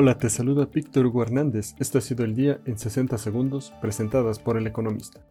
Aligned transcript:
Hola, 0.00 0.16
te 0.16 0.30
saluda 0.30 0.68
Víctor 0.72 1.06
Hugo 1.06 1.24
Hernández. 1.24 1.74
Esto 1.80 1.98
ha 1.98 2.00
sido 2.00 2.24
el 2.24 2.36
día 2.36 2.60
en 2.66 2.78
60 2.78 3.18
segundos, 3.18 3.72
presentadas 3.80 4.38
por 4.38 4.56
El 4.56 4.68
Economista. 4.68 5.26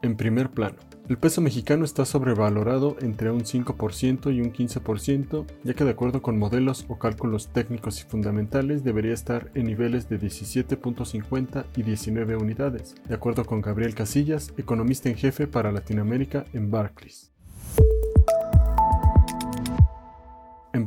En 0.00 0.16
primer 0.16 0.50
plano, 0.50 0.76
el 1.08 1.18
peso 1.18 1.40
mexicano 1.40 1.84
está 1.84 2.04
sobrevalorado 2.04 2.94
entre 3.00 3.32
un 3.32 3.40
5% 3.40 4.32
y 4.32 4.40
un 4.40 4.52
15%, 4.52 5.44
ya 5.64 5.74
que 5.74 5.82
de 5.82 5.90
acuerdo 5.90 6.22
con 6.22 6.38
modelos 6.38 6.84
o 6.86 7.00
cálculos 7.00 7.48
técnicos 7.48 8.00
y 8.00 8.04
fundamentales 8.04 8.84
debería 8.84 9.12
estar 9.12 9.50
en 9.54 9.66
niveles 9.66 10.08
de 10.08 10.20
17.50 10.20 11.64
y 11.74 11.82
19 11.82 12.36
unidades, 12.36 12.94
de 13.08 13.14
acuerdo 13.16 13.44
con 13.44 13.60
Gabriel 13.60 13.96
Casillas, 13.96 14.54
economista 14.56 15.08
en 15.08 15.16
jefe 15.16 15.48
para 15.48 15.72
Latinoamérica 15.72 16.44
en 16.52 16.70
Barclays. 16.70 17.32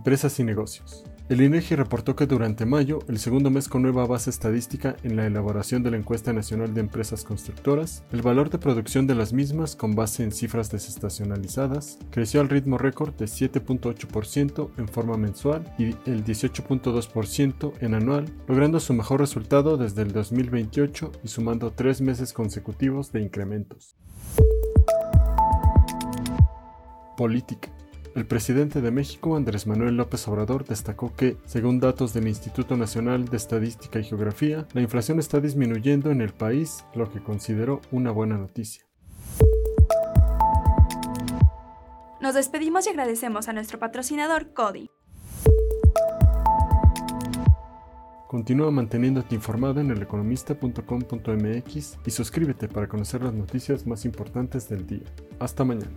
Empresas 0.02 0.40
y 0.40 0.44
negocios. 0.44 1.04
El 1.30 1.44
INEGI 1.44 1.76
reportó 1.76 2.16
que 2.16 2.26
durante 2.26 2.66
mayo, 2.66 3.04
el 3.08 3.20
segundo 3.20 3.52
mes 3.52 3.70
con 3.70 3.84
nueva 3.84 4.08
base 4.08 4.32
estadística 4.32 4.96
en 5.04 5.16
la 5.16 5.27
elaboración 5.27 5.84
de 5.84 5.91
la 5.91 5.98
encuesta 5.98 6.34
nacional 6.34 6.74
de 6.74 6.82
empresas 6.82 7.24
constructoras, 7.24 8.04
el 8.12 8.24
valor 8.24 8.50
de 8.50 8.58
producción 8.58 9.05
de 9.05 9.14
las 9.14 9.32
mismas, 9.32 9.76
con 9.76 9.94
base 9.94 10.24
en 10.24 10.32
cifras 10.32 10.72
desestacionalizadas, 10.72 12.00
creció 12.10 12.41
al 12.41 12.50
ritmo 12.50 12.80
récord 12.80 13.14
de 13.14 13.26
7.8% 13.26 14.72
en 14.76 14.88
forma 14.88 15.18
mensual 15.18 15.72
y 15.77 15.90
el 16.10 16.26
18.2% 16.26 17.74
en 17.80 17.94
anual, 17.94 18.26
logrando 18.48 18.80
su 18.80 18.96
mejor 18.96 19.20
resultado 19.20 19.77
desde 19.77 20.02
el 20.02 20.13
2028 20.13 21.12
y 21.24 21.27
sumando 21.27 21.70
tres 21.74 22.02
meses 22.02 22.34
consecutivos 22.34 23.12
de 23.12 23.22
incrementos. 23.22 23.96
Política. 27.16 27.70
El 28.14 28.26
presidente 28.26 28.82
de 28.82 28.92
México, 28.92 29.38
Andrés 29.38 29.68
Manuel 29.68 29.96
López 29.96 30.27
Obrador, 30.27 30.66
destacó 30.66 31.16
que, 31.16 31.38
según 31.46 31.80
datos 31.80 32.13
del 32.13 32.27
Instituto 32.27 32.76
Nacional 32.76 33.24
de 33.26 33.38
Estadística 33.38 33.99
y 33.99 34.04
Geografía, 34.04 34.68
la 34.74 34.82
inflación 34.82 35.18
está 35.18 35.40
disminuyendo 35.40 36.12
en 36.12 36.20
el 36.20 36.34
país, 36.34 36.84
lo 36.94 37.10
que 37.10 37.24
consideró 37.24 37.80
una 37.90 38.12
buena 38.12 38.38
noticia. 38.38 38.84
Nos 42.20 42.35
despedimos 42.35 42.85
y 42.85 42.90
agradecemos 42.90 43.48
a 43.48 43.54
nuestro 43.54 43.80
patrocinador 43.80 44.52
Cody. 44.54 44.90
Continúa 48.28 48.72
manteniéndote 48.72 49.35
informado 49.35 49.80
en 49.80 49.90
eleconomista.com.mx 49.90 51.98
y 52.05 52.12
suscríbete 52.12 52.68
para 52.68 52.88
conocer 52.88 53.24
las 53.24 53.34
noticias 53.34 53.88
más 53.88 54.04
importantes 54.04 54.68
del 54.68 54.85
día. 54.85 55.05
Hasta 55.40 55.63
mañana. 55.63 55.96